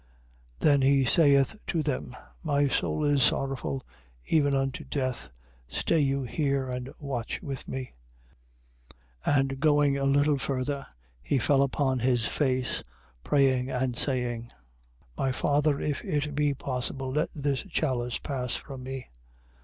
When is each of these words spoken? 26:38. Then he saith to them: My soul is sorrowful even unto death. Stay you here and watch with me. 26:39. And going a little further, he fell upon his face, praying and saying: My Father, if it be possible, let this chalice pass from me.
26:38. 0.61 0.61
Then 0.65 0.81
he 0.81 1.05
saith 1.05 1.55
to 1.67 1.83
them: 1.83 2.15
My 2.41 2.67
soul 2.67 3.05
is 3.05 3.21
sorrowful 3.21 3.85
even 4.25 4.55
unto 4.55 4.83
death. 4.83 5.29
Stay 5.67 5.99
you 5.99 6.23
here 6.23 6.67
and 6.67 6.91
watch 6.97 7.39
with 7.43 7.67
me. 7.67 7.93
26:39. 9.27 9.37
And 9.37 9.59
going 9.59 9.97
a 9.99 10.03
little 10.05 10.39
further, 10.39 10.87
he 11.21 11.37
fell 11.37 11.61
upon 11.61 11.99
his 11.99 12.25
face, 12.25 12.81
praying 13.23 13.69
and 13.69 13.95
saying: 13.95 14.51
My 15.15 15.31
Father, 15.31 15.79
if 15.79 16.03
it 16.03 16.33
be 16.33 16.55
possible, 16.55 17.11
let 17.11 17.29
this 17.35 17.59
chalice 17.69 18.17
pass 18.17 18.55
from 18.55 18.81
me. 18.81 19.05